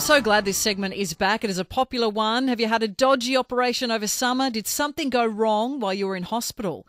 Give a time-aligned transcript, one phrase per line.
[0.00, 1.44] I'm so glad this segment is back.
[1.44, 2.48] It is a popular one.
[2.48, 4.48] Have you had a dodgy operation over summer?
[4.48, 6.86] Did something go wrong while you were in hospital?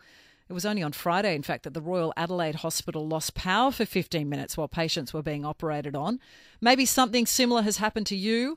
[0.48, 3.84] It was only on Friday, in fact, that the Royal Adelaide Hospital lost power for
[3.84, 6.20] 15 minutes while patients were being operated on.
[6.58, 8.56] Maybe something similar has happened to you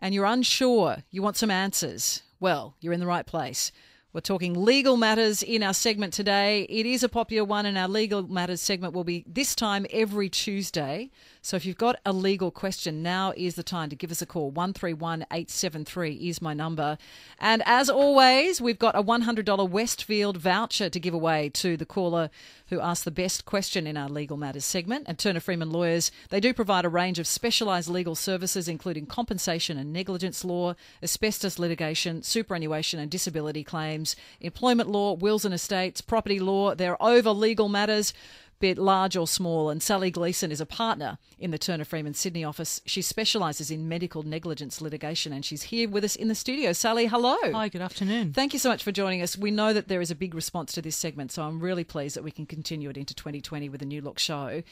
[0.00, 1.04] and you're unsure.
[1.12, 2.22] You want some answers.
[2.40, 3.70] Well, you're in the right place.
[4.12, 6.66] We're talking legal matters in our segment today.
[6.68, 10.28] It is a popular one, and our legal matters segment will be this time every
[10.28, 11.10] Tuesday.
[11.44, 14.26] So if you've got a legal question, now is the time to give us a
[14.26, 14.52] call.
[14.52, 16.96] 131873 is my number.
[17.40, 22.30] And as always, we've got a $100 Westfield voucher to give away to the caller
[22.68, 25.06] who asked the best question in our legal matters segment.
[25.08, 29.76] And Turner Freeman Lawyers, they do provide a range of specialised legal services, including compensation
[29.76, 36.38] and negligence law, asbestos litigation, superannuation and disability claims, employment law, wills and estates, property
[36.38, 36.76] law.
[36.76, 38.14] They're over legal matters
[38.62, 39.70] bit large or small.
[39.70, 42.80] And Sally Gleeson is a partner in the Turner Freeman Sydney office.
[42.86, 46.72] She specialises in medical negligence litigation and she's here with us in the studio.
[46.72, 47.36] Sally, hello.
[47.42, 48.32] Hi, good afternoon.
[48.32, 49.36] Thank you so much for joining us.
[49.36, 52.14] We know that there is a big response to this segment, so I'm really pleased
[52.14, 54.62] that we can continue it into 2020 with a new look show.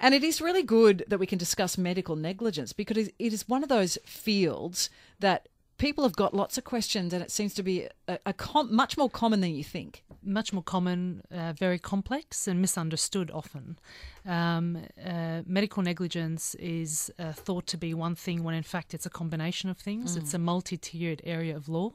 [0.00, 3.62] And it is really good that we can discuss medical negligence because it is one
[3.62, 7.88] of those fields that people have got lots of questions, and it seems to be
[8.06, 10.04] a, a com- much more common than you think.
[10.22, 13.78] Much more common, uh, very complex, and misunderstood often.
[14.26, 19.06] Um, uh, medical negligence is uh, thought to be one thing when in fact it's
[19.06, 20.16] a combination of things.
[20.16, 20.20] Mm.
[20.20, 21.92] It's a multi tiered area of law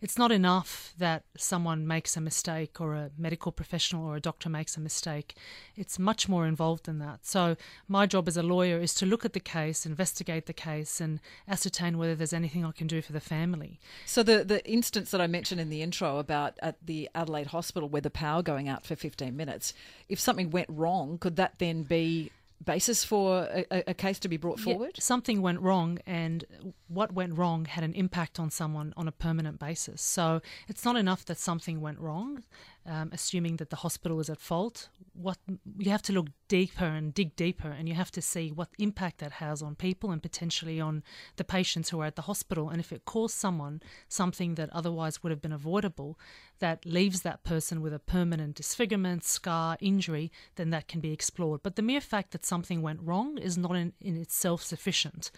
[0.00, 4.48] it's not enough that someone makes a mistake or a medical professional or a doctor
[4.48, 5.34] makes a mistake.
[5.76, 7.26] It's much more involved than that.
[7.26, 7.56] So,
[7.88, 11.18] my job as a lawyer is to look at the case, investigate the case, and
[11.48, 13.80] ascertain whether there's anything I can do for the family.
[14.06, 17.88] So, the, the instance that I mentioned in the intro about at the Adelaide Hospital
[17.88, 19.74] where the power going out for 15 minutes,
[20.08, 22.30] if something went wrong, could that then be
[22.64, 24.92] basis for a, a, case to be brought forward?
[24.94, 26.44] Yeah, something went wrong, and
[26.88, 30.02] what went wrong had an impact on someone on a permanent basis.
[30.02, 32.44] So it's not enough that something went wrong,
[32.88, 34.88] um, assuming that the hospital is at fault.
[35.12, 35.36] What
[35.78, 39.18] you have to look deeper and dig deeper, and you have to see what impact
[39.18, 41.02] that has on people and potentially on
[41.36, 42.70] the patients who are at the hospital.
[42.70, 46.18] And if it caused someone something that otherwise would have been avoidable,
[46.60, 51.62] that leaves that person with a permanent disfigurement, scar, injury, then that can be explored.
[51.62, 55.30] But the mere fact that something went wrong is not in, in itself sufficient.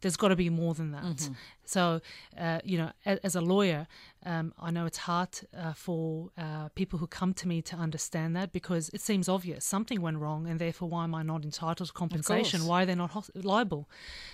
[0.00, 1.04] There's got to be more than that.
[1.04, 1.34] Mm-hmm.
[1.64, 2.00] So,
[2.38, 3.86] uh, you know, as, as a lawyer,
[4.26, 8.34] um, I know it's hard uh, for uh, people who come to me to understand
[8.34, 11.86] that because it seems obvious something went wrong, and therefore, why am I not entitled
[11.86, 12.66] to compensation?
[12.66, 13.88] Why are they not liable?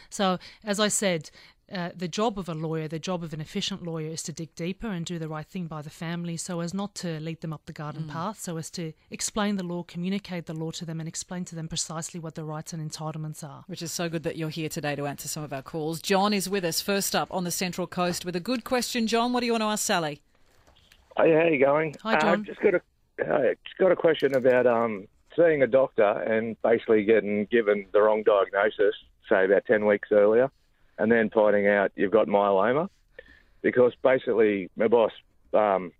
[0.09, 1.31] So, as I said,
[1.73, 4.55] uh, the job of a lawyer, the job of an efficient lawyer, is to dig
[4.55, 7.53] deeper and do the right thing by the family so as not to lead them
[7.53, 8.11] up the garden mm.
[8.11, 11.55] path, so as to explain the law, communicate the law to them, and explain to
[11.55, 13.65] them precisely what their rights and entitlements are.
[13.69, 16.01] Which is so good that you're here today to answer some of our calls.
[16.03, 19.07] John is with us first up on the Central Coast with a good question.
[19.07, 20.21] John, what do you want to ask Sally?
[21.17, 21.97] Hey, how are you going?
[22.03, 22.41] Hi, John.
[22.41, 22.83] Uh, just got a
[23.21, 25.07] uh, just got a question about um,
[25.37, 28.95] seeing a doctor and basically getting given the wrong diagnosis,
[29.29, 30.51] say about ten weeks earlier
[30.99, 32.89] and then finding out you've got myeloma.
[33.63, 35.13] Because basically, my boss,
[35.55, 35.93] um,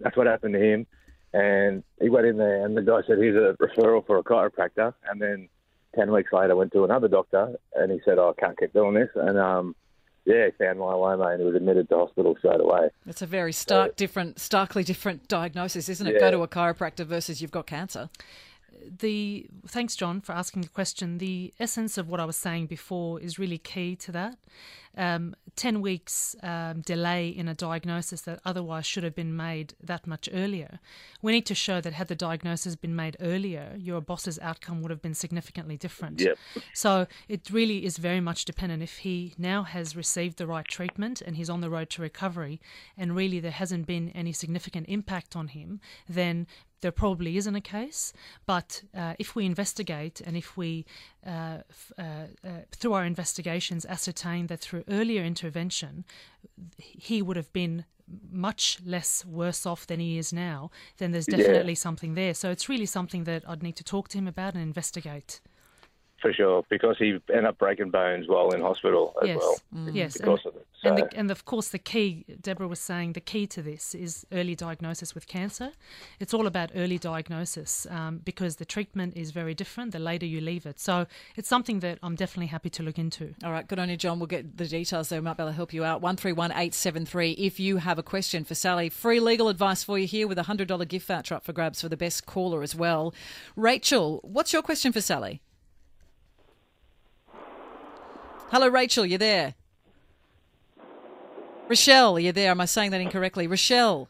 [0.00, 0.86] that's what happened to him.
[1.32, 4.94] And he went in there, and the guy said, here's a referral for a chiropractor.
[5.08, 5.48] And then
[5.94, 8.94] 10 weeks later, went to another doctor, and he said, oh, I can't keep doing
[8.94, 9.10] this.
[9.14, 9.76] And um,
[10.24, 12.88] yeah, he found myeloma and he was admitted to hospital straight away.
[13.06, 16.14] It's a very stark, so, different, starkly different diagnosis, isn't it?
[16.14, 16.20] Yeah.
[16.20, 18.10] Go to a chiropractor versus you've got cancer
[18.98, 21.18] the thanks, John, for asking the question.
[21.18, 24.38] The essence of what I was saying before is really key to that.
[24.96, 30.06] Um, 10 weeks um, delay in a diagnosis that otherwise should have been made that
[30.06, 30.78] much earlier.
[31.22, 34.90] We need to show that had the diagnosis been made earlier, your boss's outcome would
[34.90, 36.20] have been significantly different.
[36.20, 36.38] Yep.
[36.74, 41.22] So it really is very much dependent if he now has received the right treatment
[41.22, 42.60] and he's on the road to recovery,
[42.96, 46.46] and really there hasn't been any significant impact on him, then
[46.82, 48.12] there probably isn't a case.
[48.44, 50.84] But uh, if we investigate and if we,
[51.26, 51.58] uh,
[51.98, 52.02] uh,
[52.44, 56.04] uh, through our investigations, ascertain that through earlier intervention,
[56.78, 57.84] he would have been
[58.30, 61.78] much less worse off than he is now, then there's definitely yeah.
[61.78, 62.34] something there.
[62.34, 65.40] So it's really something that I'd need to talk to him about and investigate
[66.26, 69.38] for sure, because he ended up breaking bones while in hospital as yes.
[69.40, 69.56] well.
[69.74, 69.94] Mm.
[69.94, 70.66] Yes, because and, of it.
[70.82, 70.88] So.
[70.88, 74.26] And, the, and of course, the key, Deborah was saying, the key to this is
[74.32, 75.70] early diagnosis with cancer.
[76.18, 80.40] It's all about early diagnosis um, because the treatment is very different the later you
[80.40, 80.80] leave it.
[80.80, 81.06] So
[81.36, 83.34] it's something that I'm definitely happy to look into.
[83.44, 84.18] All right, good on you, John.
[84.18, 85.20] We'll get the details there.
[85.20, 86.00] We might be able to help you out.
[86.00, 87.32] One three one eight seven three.
[87.32, 90.44] If you have a question for Sally, free legal advice for you here with a
[90.44, 93.14] hundred dollar gift voucher up for grabs for the best caller as well.
[93.54, 95.40] Rachel, what's your question for Sally?
[98.50, 99.54] Hello, Rachel, you there?
[101.68, 102.50] Rochelle, are you there?
[102.52, 103.46] Am I saying that incorrectly?
[103.46, 104.08] Rochelle.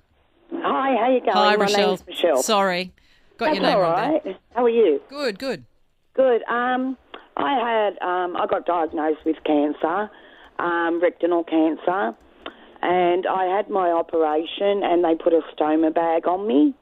[0.52, 1.32] Hi, how you going?
[1.32, 2.42] Hi, My Rochelle.
[2.42, 2.92] Sorry.
[3.38, 4.20] Got That's your name all wrong there.
[4.24, 4.40] right.
[4.54, 5.00] How are you?
[5.08, 5.64] Good, good.
[6.14, 6.42] Good.
[6.44, 6.96] Um,
[7.36, 10.10] I had um, I got diagnosed with cancer,
[10.58, 12.14] um, rectal cancer,
[12.82, 16.74] and I had my operation, and they put a stoma bag on me.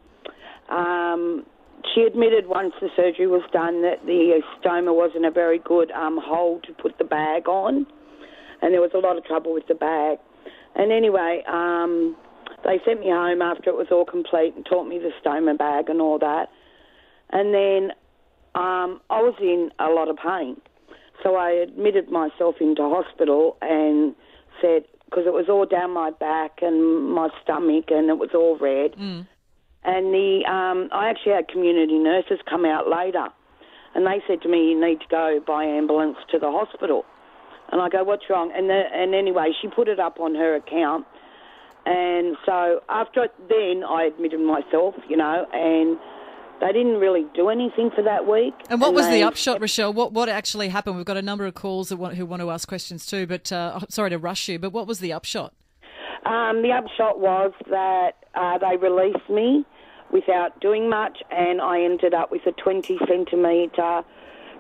[0.69, 1.45] Um,
[1.95, 6.19] she admitted once the surgery was done that the stoma wasn't a very good um,
[6.23, 7.87] hole to put the bag on,
[8.63, 10.19] and there was a lot of trouble with the bag.
[10.75, 12.17] And anyway, um,
[12.65, 15.89] they sent me home after it was all complete and taught me the stoma bag
[15.89, 16.49] and all that.
[17.31, 17.91] And then
[18.55, 20.61] um, I was in a lot of pain.
[21.23, 24.15] So I admitted myself into hospital and
[24.61, 28.59] said, because it was all down my back and my stomach and it was all
[28.59, 28.95] red.
[29.85, 33.29] And the um, I actually had community nurses come out later
[33.95, 37.05] and they said to me, you need to go by ambulance to the hospital.
[37.71, 38.53] And I go, what's wrong?
[38.55, 41.07] And, the, and anyway, she put it up on her account.
[41.87, 45.99] And so after then, I admitted myself, you know, and
[46.61, 48.55] they didn't really do anything for that week.
[48.71, 49.93] And what was they- the upshot, Rochelle?
[49.93, 50.97] What what actually happened?
[50.97, 53.53] We've got a number of calls that want, who want to ask questions too, but
[53.53, 54.59] uh, sorry to rush you.
[54.59, 55.53] But what was the upshot?
[56.25, 59.67] Um, the upshot was that uh, they released me
[60.15, 64.03] without doing much, and I ended up with a 20 centimetre,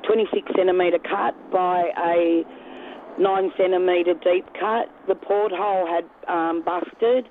[0.06, 2.44] 26 centimetre cut by a
[3.18, 4.90] 9 centimetre deep cut.
[5.06, 7.28] The porthole had um, busted,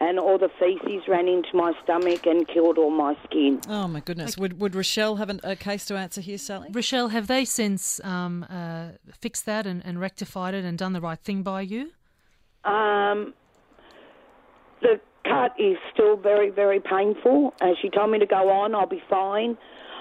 [0.00, 3.60] and all the feces ran into my stomach and killed all my skin.
[3.68, 4.36] Oh my goodness!
[4.36, 6.70] Would would Rochelle have an, a case to answer here, Sally?
[6.72, 8.88] Rochelle, have they since um, uh,
[9.20, 11.92] fixed that and, and rectified it and done the right thing by you?
[12.64, 13.32] Um,
[14.82, 17.54] the cut is still very, very painful.
[17.60, 19.56] Uh, she told me to go on, I'll be fine.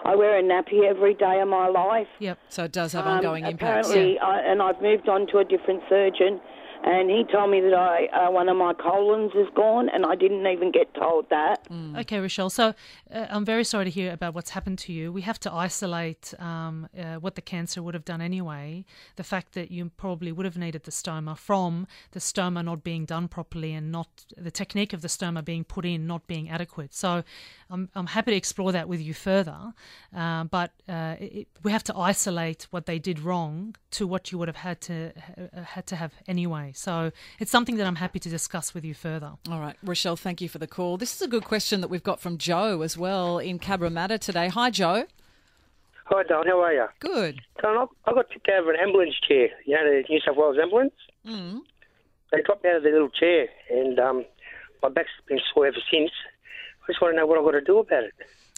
[0.05, 2.07] I wear a nappy every day of my life.
[2.19, 2.37] Yep.
[2.47, 3.89] So it does have Um, ongoing impacts.
[3.89, 6.39] Apparently, I, and I've moved on to a different surgeon,
[6.83, 10.15] and he told me that I uh, one of my colons is gone, and I
[10.15, 11.67] didn't even get told that.
[11.97, 12.49] Okay, Rochelle.
[12.49, 12.73] So
[13.13, 15.11] uh, I'm very sorry to hear about what's happened to you.
[15.11, 18.85] We have to isolate um, uh, what the cancer would have done anyway.
[19.15, 23.05] The fact that you probably would have needed the stoma from the stoma not being
[23.05, 26.93] done properly and not the technique of the stoma being put in not being adequate.
[26.93, 27.23] So
[27.69, 29.73] I'm, I'm happy to explore that with you further.
[30.15, 34.37] Uh, but uh, it, we have to isolate what they did wrong to what you
[34.37, 36.71] would have had to uh, had to have anyway.
[36.75, 39.33] So it's something that I'm happy to discuss with you further.
[39.49, 40.97] All right, Rochelle, thank you for the call.
[40.97, 44.47] This is a good question that we've got from Joe as well in Cabramatta today.
[44.47, 45.05] Hi, Joe.
[46.05, 46.47] Hi, Don.
[46.47, 46.85] How are you?
[46.99, 47.39] Good.
[47.61, 49.49] Don, I, I got kicked out of an ambulance chair.
[49.65, 50.93] You know, the New South Wales ambulance?
[51.25, 51.59] Mm.
[52.31, 54.25] They dropped me out of the little chair, and um,
[54.81, 56.11] my back's been sore ever since.
[56.89, 58.13] I just want to know what I've got to do about it.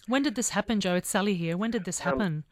[0.08, 0.96] When did this happen, Joe?
[0.96, 1.58] It's Sally here.
[1.58, 2.46] When did this happen?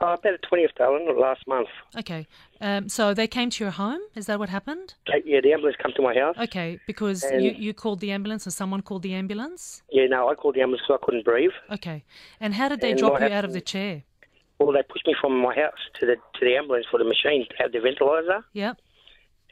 [0.00, 1.68] Oh, about the 20th, darling, last month.
[1.96, 2.26] okay.
[2.60, 4.00] Um, so they came to your home?
[4.16, 4.94] Is that what happened?
[5.24, 6.34] Yeah, the ambulance come to my house.
[6.40, 9.84] Okay, because And- you, you called the ambulance or someone called the ambulance?
[9.92, 11.52] Yeah, no, I called the ambulance because I couldn't breathe.
[11.70, 12.02] Okay.
[12.40, 14.02] And how did they And drop you out of the chair?
[14.58, 17.46] Well, they pushed me from my house to the to the ambulance for the machine
[17.48, 18.78] to have the ventilator, Yep.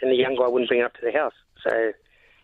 [0.03, 1.35] and the young guy wouldn't bring it up to the house.
[1.65, 1.93] So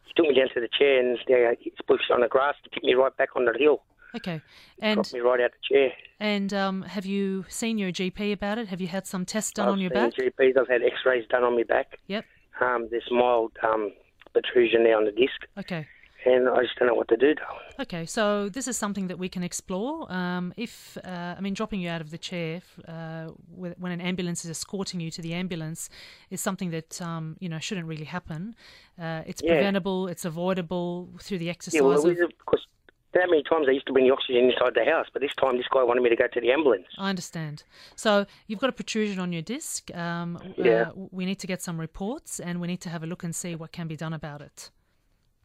[0.06, 2.70] he took me down to the chair, and yeah, he pushed on the grass to
[2.70, 3.82] pick me right back on the hill.
[4.14, 4.40] Okay.
[4.80, 5.92] And Dropped me right out the chair.
[6.20, 8.68] and um, have you seen your GP about it?
[8.68, 10.12] Have you had some tests done I've on your seen back?
[10.14, 10.58] GPs.
[10.58, 11.98] I've had X-rays done on my back.
[12.06, 12.24] Yep.
[12.60, 13.92] Um, there's mild um,
[14.32, 15.86] protrusion there on the disc, Okay.
[16.26, 17.34] And I just don't know what to do.
[17.78, 20.10] Okay, so this is something that we can explore.
[20.12, 24.44] Um, if uh, I mean, dropping you out of the chair uh, when an ambulance
[24.44, 25.88] is escorting you to the ambulance
[26.30, 28.54] is something that um, you know shouldn't really happen.
[29.00, 29.52] Uh, it's Yeah.
[29.52, 30.08] preventable.
[30.08, 32.18] It's avoidable through the exercise Yeah, well, of.
[32.44, 32.66] because
[33.12, 35.56] that many times I used to bring the oxygen inside the house, but this time
[35.56, 36.86] this guy wanted me to go to the ambulance.
[36.98, 37.62] I understand.
[37.94, 39.94] So you've got a protrusion on your disc.
[39.94, 40.90] Um, Yeah.
[40.90, 43.34] uh, we need to get some reports, and we need to have a look and
[43.34, 44.70] see what can be done about it.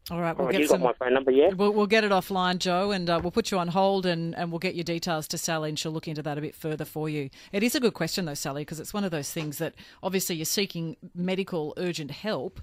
[0.10, 0.82] All right, Oh, we'll you get got some.
[0.82, 1.50] my phone number, yeah?
[1.50, 4.52] We'll, we'll get it offline, Joe, and uh, we'll put you on hold and, and
[4.52, 7.08] we'll get your details to Sally and she'll look into that a bit further for
[7.08, 7.30] you.
[7.52, 10.36] It is a good question, though, Sally, because it's one of those things that obviously
[10.36, 12.60] you're seeking medical urgent help.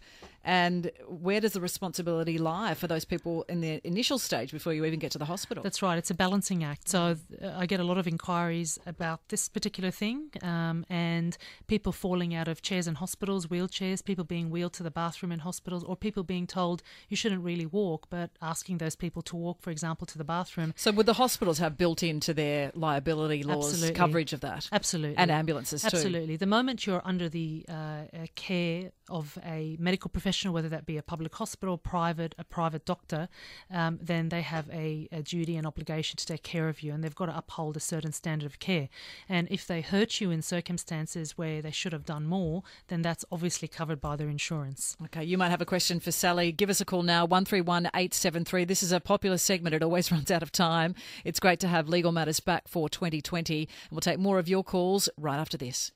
[0.49, 4.87] And where does the responsibility lie for those people in the initial stage before you
[4.87, 5.63] even get to the hospital?
[5.63, 5.99] That's right.
[5.99, 6.89] It's a balancing act.
[6.89, 11.37] So uh, I get a lot of inquiries about this particular thing, um, and
[11.67, 15.41] people falling out of chairs in hospitals, wheelchairs, people being wheeled to the bathroom in
[15.41, 19.61] hospitals, or people being told you shouldn't really walk, but asking those people to walk,
[19.61, 20.73] for example, to the bathroom.
[20.79, 23.95] so would the hospitals have built into their liability laws Absolutely.
[23.95, 24.67] coverage of that?
[24.73, 25.19] Absolutely.
[25.19, 25.89] And ambulances too.
[25.89, 26.37] Absolutely.
[26.37, 30.87] The moment you're under the uh, uh, care of a medical professional professional, whether that
[30.87, 33.29] be a public hospital, private, a private doctor,
[33.73, 37.03] um, then they have a, a, duty and obligation to take care of you, and
[37.03, 38.89] they've got to uphold a certain standard of care.
[39.29, 43.25] And if they hurt you in circumstances where they should have done more, then that's
[43.33, 44.97] obviously covered by their insurance.
[45.07, 46.53] Okay, you might have a question for Sally.
[46.53, 48.65] Give us a call now, one three one eight seven three.
[48.65, 50.95] This is a popular segment; it always runs out of time.
[51.25, 54.63] It's great to have Legal Matters back for 2020, and we'll take more of your
[54.63, 55.91] calls right after this.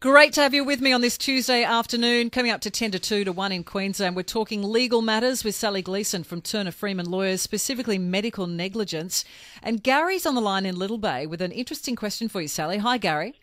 [0.00, 2.98] Great to have you with me on this Tuesday afternoon, coming up to 10 to
[2.98, 4.14] 2 to 1 in Queensland.
[4.14, 9.24] We're talking legal matters with Sally Gleeson from Turner Freeman Lawyers, specifically medical negligence.
[9.62, 12.78] And Gary's on the line in Little Bay with an interesting question for you, Sally.
[12.78, 13.34] Hi, Gary.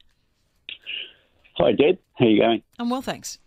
[1.57, 1.97] Hi, Deb.
[2.13, 2.61] How you going?
[2.77, 3.39] I'm well, thanks.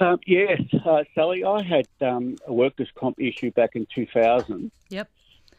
[0.00, 4.72] Um, yes, uh, Sally, I had um, a workers' comp issue back in 2000.
[4.88, 5.08] Yep.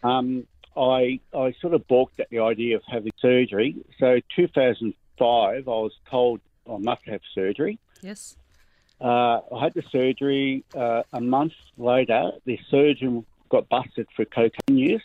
[0.03, 3.77] Um, I I sort of balked at the idea of having surgery.
[3.97, 7.79] So 2000 five, I was told I must have surgery.
[8.01, 8.35] Yes.
[8.99, 10.63] Uh, I had the surgery.
[10.75, 15.03] Uh, a month later, the surgeon got busted for cocaine use.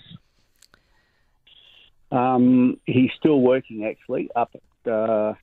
[2.12, 5.35] Um, he's still working actually up at, uh,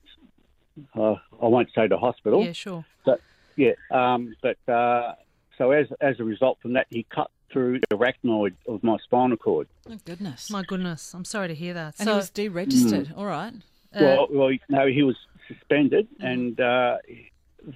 [0.94, 2.44] uh I won't say the hospital.
[2.44, 2.84] Yeah, sure.
[3.04, 3.20] But,
[3.56, 5.14] yeah, um, but uh,
[5.56, 9.36] so as as a result from that, he cut through the arachnoid of my spinal
[9.36, 9.66] cord.
[9.88, 10.50] Oh goodness!
[10.50, 11.94] My goodness, I'm sorry to hear that.
[11.98, 13.08] And so, he was deregistered.
[13.08, 13.18] Mm.
[13.18, 13.54] All right.
[13.94, 15.16] Uh, well, well, no, he was
[15.46, 16.98] suspended, and uh,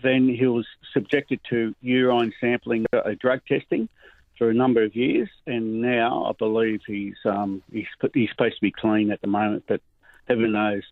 [0.02, 3.88] then he was subjected to urine sampling, uh, drug testing,
[4.38, 8.60] for a number of years, and now I believe he's um, he's he's supposed to
[8.60, 9.80] be clean at the moment, but
[10.26, 10.82] heaven knows.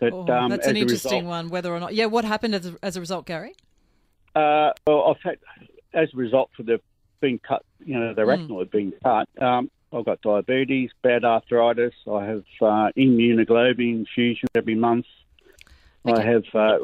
[0.00, 1.48] But oh, um, that's an interesting result, one.
[1.50, 3.54] Whether or not, yeah, what happened as a, as a result, Gary?
[4.34, 5.38] Uh, well, I've had
[5.92, 6.80] as a result for the
[7.20, 8.70] being cut, you know, the mm.
[8.70, 9.28] being cut.
[9.40, 11.94] Um, I've got diabetes, bad arthritis.
[12.10, 15.06] I have uh, immunoglobulin infusion every month.
[16.06, 16.20] Okay.
[16.20, 16.44] I have.
[16.52, 16.78] Uh,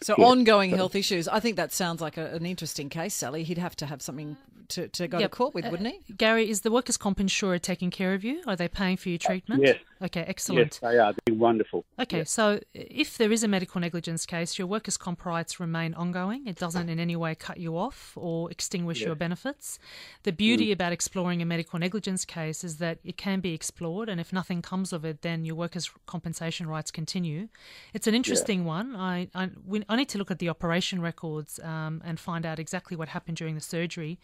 [0.00, 0.24] so yeah.
[0.24, 1.28] ongoing health issues.
[1.28, 3.42] I think that sounds like a, an interesting case, Sally.
[3.44, 4.36] He'd have to have something
[4.68, 5.30] to, to go yep.
[5.30, 5.96] to court with, wouldn't he?
[5.96, 8.42] Uh, Gary, is the workers' comp insurer taking care of you?
[8.46, 9.62] Are they paying for your treatment?
[9.62, 9.78] yes.
[10.00, 10.78] Okay, excellent.
[10.80, 11.12] Yes, they are.
[11.26, 11.84] They're wonderful.
[11.98, 12.30] Okay, yes.
[12.30, 16.46] so if there is a medical negligence case, your workers' comp rights remain ongoing.
[16.46, 19.06] It doesn't in any way cut you off or extinguish yes.
[19.06, 19.78] your benefits.
[20.22, 20.72] The beauty mm.
[20.72, 24.62] about exploring a medical negligence case is that it can be explored, and if nothing
[24.62, 27.48] comes of it, then your workers' compensation rights continue.
[27.92, 28.66] It's an interesting yeah.
[28.66, 28.96] one.
[28.96, 32.60] I, I, we, I, need to look at the operation records um, and find out
[32.60, 34.20] exactly what happened during the surgery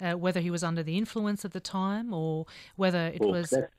[0.00, 3.50] uh, whether he was under the influence at the time or whether it well, was.
[3.50, 3.72] That's,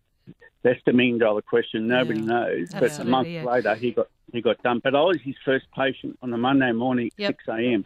[0.62, 1.88] that's, the million dollar question.
[1.88, 2.70] Nobody yeah, knows.
[2.72, 3.44] But a month yeah.
[3.44, 4.82] later, he got he got done.
[4.84, 7.32] But I was his first patient on a Monday morning, yep.
[7.32, 7.86] six a.m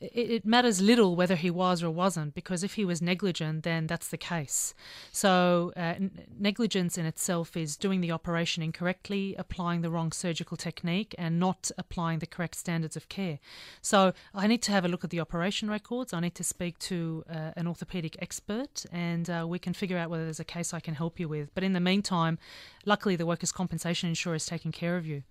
[0.00, 3.86] it, it, matters little whether he was or wasn't, because if he was negligent, then
[3.86, 4.74] that's the case.
[5.12, 5.94] So, uh,
[6.38, 11.70] negligence in itself is doing the operation incorrectly, applying the wrong surgical technique, and not
[11.78, 13.38] applying the correct standards of care.
[13.80, 16.12] So, I need to have a look at the operation records.
[16.12, 20.10] I need to speak to uh, an orthopedic expert, and uh, we can figure out
[20.10, 21.54] whether there's a case I can help you with.
[21.54, 22.38] But in the meantime,
[22.84, 25.22] luckily, the workers' compensation insurer is taking care of you.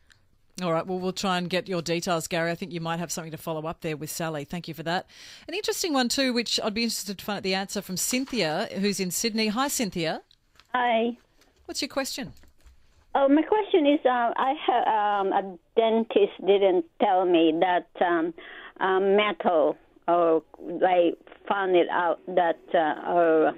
[0.61, 0.85] All right.
[0.85, 2.51] Well, we'll try and get your details, Gary.
[2.51, 4.45] I think you might have something to follow up there with Sally.
[4.45, 5.07] Thank you for that.
[5.47, 8.69] An interesting one, too, which I'd be interested to find out the answer from Cynthia,
[8.79, 9.47] who's in Sydney.
[9.47, 10.21] Hi, Cynthia.
[10.75, 11.17] Hi.
[11.65, 12.33] What's your question?
[13.15, 18.33] Oh, my question is uh, I have um, a dentist didn't tell me that um,
[18.79, 19.75] um, metal,
[20.07, 21.13] or they
[21.47, 23.53] found it out that, uh, or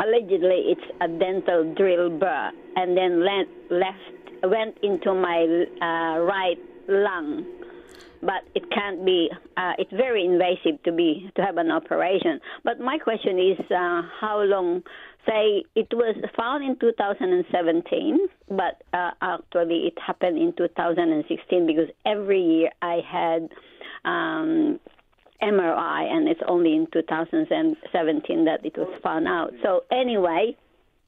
[0.00, 4.15] allegedly it's a dental drill burr, and then left
[4.46, 5.44] went into my
[5.80, 7.44] uh, right lung,
[8.22, 9.30] but it can't be.
[9.56, 12.40] Uh, it's very invasive to be to have an operation.
[12.64, 14.82] But my question is, uh, how long?
[15.26, 22.40] Say it was found in 2017, but uh, actually it happened in 2016 because every
[22.40, 23.48] year I had.
[24.04, 24.78] Um,
[25.42, 29.52] MRI, and it's only in 2017 that it was found out.
[29.62, 30.56] So anyway,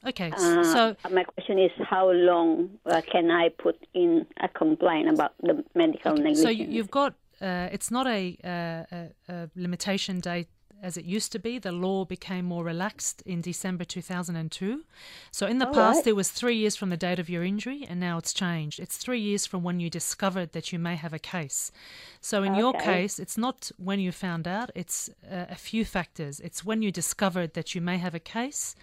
[0.07, 5.09] Okay, uh, so my question is, how long uh, can I put in a complaint
[5.09, 6.43] about the medical okay, negligence?
[6.43, 10.49] So you've got uh, it's not a, uh, a, a, limitation date
[10.83, 11.59] as it used to be.
[11.59, 14.85] The law became more relaxed in December 2002.
[15.31, 16.05] So in the All past, right.
[16.05, 18.81] there was three years from the date of your injury, and now it's changed.
[18.81, 21.73] It's three years from when you discovered that you may have a case.
[22.21, 22.59] So in okay.
[22.59, 26.41] your case, it's not when you found out, it's uh, a few factors.
[26.41, 28.75] It's when you discovered that you may have a case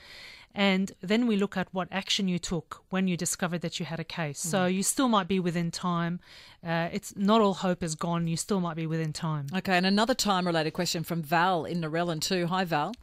[0.55, 4.00] and then we look at what action you took when you discovered that you had
[4.00, 4.43] a case.
[4.45, 4.50] Mm.
[4.50, 6.19] So you still might be within time.
[6.65, 8.27] Uh, it's not all hope is gone.
[8.27, 9.47] You still might be within time.
[9.53, 12.47] Okay, and another time-related question from Val in Narellan too.
[12.47, 12.93] Hi, Val.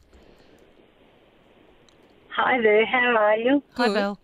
[2.35, 2.85] Hi there.
[2.85, 3.63] How are you?
[3.75, 4.19] Hi, Val.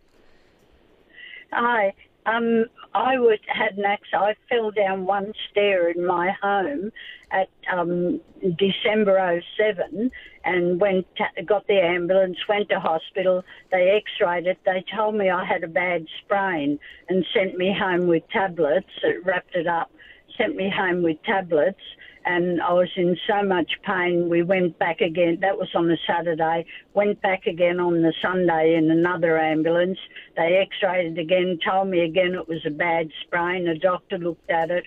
[1.53, 1.93] Hi.
[2.25, 3.15] Um, I
[3.47, 4.23] had an accident.
[4.23, 6.91] I fell down one stair in my home
[7.31, 8.19] at um,
[8.57, 10.11] December 07
[10.43, 13.43] and went to, got the ambulance, went to hospital.
[13.71, 14.57] They x-rayed it.
[14.65, 18.89] They told me I had a bad sprain and sent me home with tablets.
[19.03, 19.91] It wrapped it up,
[20.38, 21.81] sent me home with tablets
[22.25, 24.29] and I was in so much pain.
[24.29, 25.39] We went back again.
[25.41, 26.65] That was on the Saturday.
[26.93, 29.99] Went back again on the Sunday in another ambulance.
[30.35, 33.65] They x-rayed it again, told me again it was a bad sprain.
[33.65, 34.83] The doctor looked at it,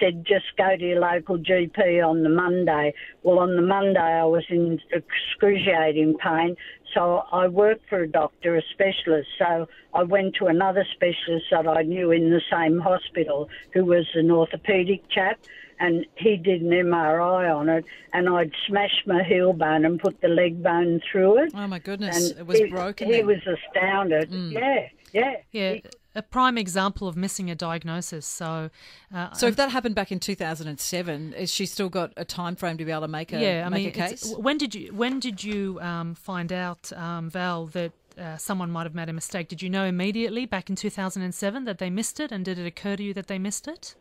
[0.00, 2.94] said just go to your local GP on the Monday.
[3.22, 6.56] Well, on the Monday I was in excruciating pain,
[6.94, 9.28] so I worked for a doctor, a specialist.
[9.38, 14.06] So I went to another specialist that I knew in the same hospital, who was
[14.14, 15.38] an orthopaedic chap
[15.82, 20.20] and he did an MRI on it, and I'd smashed my heel bone and put
[20.20, 21.52] the leg bone through it.
[21.54, 23.08] Oh my goodness, and it was he, broken.
[23.08, 23.26] He then.
[23.26, 24.30] was astounded.
[24.32, 25.34] Yeah, yeah.
[25.50, 25.82] Yeah, He-
[26.14, 28.26] a prime example of missing a diagnosis.
[28.26, 28.70] So,
[29.14, 32.76] uh, So if that happened back in 2007, is she still got a time frame
[32.76, 34.34] to be able to make a yeah, I make mean, a case?
[34.36, 38.84] when did you when did you um, find out, um, Val, that uh, someone might
[38.84, 39.48] have made a mistake?
[39.48, 42.96] Did you know immediately back in 2007 that they missed it, and did it occur
[42.96, 43.94] to you that they missed it?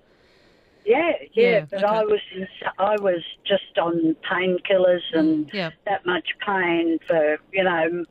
[0.86, 1.96] Yeah, yeah, Yeah, but okay.
[1.96, 2.48] I was in,
[2.80, 5.72] I was just on painkillers and Yeah.
[5.86, 8.06] that much pain for you know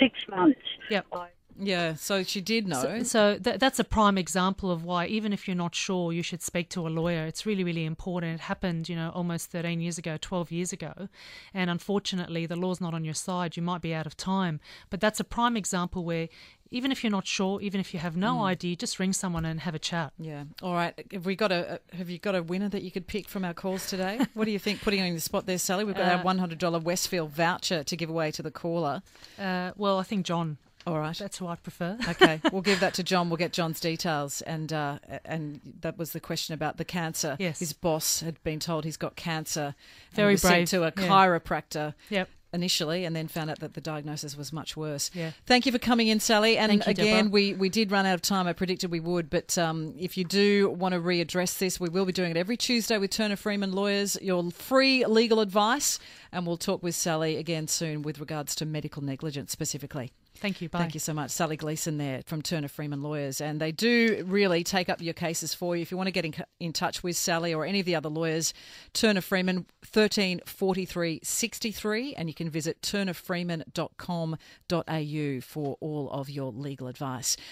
[0.00, 0.60] six months.
[0.90, 1.06] Yep.
[1.12, 1.28] I,
[1.60, 2.80] Yeah, so she did know.
[2.82, 6.22] So, so th- that's a prime example of why, even if you're not sure, you
[6.22, 7.24] should speak to a lawyer.
[7.26, 8.34] It's really, really important.
[8.34, 11.08] It happened, you know, almost 13 years ago, 12 years ago.
[11.52, 13.56] And unfortunately, the law's not on your side.
[13.56, 14.60] You might be out of time.
[14.90, 16.28] But that's a prime example where,
[16.70, 19.60] even if you're not sure, even if you have no idea, just ring someone and
[19.60, 20.12] have a chat.
[20.18, 20.44] yeah.
[20.62, 20.92] All right.
[21.12, 23.54] Have we got a Have you got a winner that you could pick from our
[23.54, 24.20] calls today?
[24.34, 24.82] what do you think?
[24.82, 25.84] Putting on the spot there, Sally.
[25.84, 29.02] We've got our Uh, one hundred dollar Westfield voucher to give away to the caller.
[29.38, 30.58] Uh, well, I think John.
[30.86, 31.16] All right.
[31.16, 31.98] That's who I'd prefer.
[32.08, 33.28] okay, we'll give that to John.
[33.28, 37.36] We'll get John's details, and uh, and that was the question about the cancer.
[37.38, 37.58] Yes.
[37.58, 39.74] his boss had been told he's got cancer.
[40.08, 40.90] and Very was sent to a yeah.
[40.90, 41.94] chiropractor.
[42.10, 42.28] Yep.
[42.50, 45.10] Initially, and then found out that the diagnosis was much worse.
[45.12, 45.32] Yeah.
[45.44, 46.56] Thank you for coming in, Sally.
[46.56, 47.30] And you, again, Deborah.
[47.30, 48.46] we, we did run out of time.
[48.46, 52.06] I predicted we would, but um, if you do want to readdress this, we will
[52.06, 54.16] be doing it every Tuesday with Turner Freeman Lawyers.
[54.22, 55.98] Your free legal advice,
[56.32, 60.10] and we'll talk with Sally again soon with regards to medical negligence specifically.
[60.40, 60.68] Thank you.
[60.68, 60.78] Bye.
[60.78, 61.30] Thank you so much.
[61.30, 63.40] Sally Gleeson there from Turner Freeman Lawyers.
[63.40, 65.82] And they do really take up your cases for you.
[65.82, 68.08] If you want to get in, in touch with Sally or any of the other
[68.08, 68.54] lawyers,
[68.92, 72.14] Turner Freeman, 1343 63.
[72.14, 77.36] And you can visit turnerfreeman.com.au for all of your legal advice.